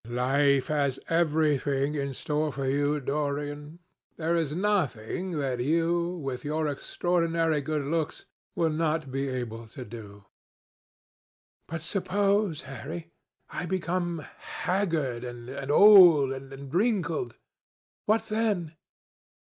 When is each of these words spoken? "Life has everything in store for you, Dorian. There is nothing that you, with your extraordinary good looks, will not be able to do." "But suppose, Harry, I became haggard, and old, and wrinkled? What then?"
"Life 0.09 0.65
has 0.65 0.99
everything 1.09 1.93
in 1.93 2.15
store 2.15 2.51
for 2.51 2.65
you, 2.65 2.99
Dorian. 2.99 3.77
There 4.17 4.35
is 4.35 4.55
nothing 4.55 5.33
that 5.37 5.59
you, 5.59 6.17
with 6.17 6.43
your 6.43 6.67
extraordinary 6.67 7.61
good 7.61 7.85
looks, 7.85 8.25
will 8.55 8.71
not 8.71 9.11
be 9.11 9.27
able 9.27 9.67
to 9.67 9.85
do." 9.85 10.25
"But 11.67 11.81
suppose, 11.83 12.61
Harry, 12.61 13.11
I 13.51 13.67
became 13.67 14.25
haggard, 14.39 15.23
and 15.23 15.69
old, 15.69 16.31
and 16.31 16.73
wrinkled? 16.73 17.35
What 18.05 18.25
then?" 18.25 18.73